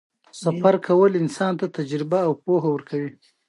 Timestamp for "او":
2.27-2.31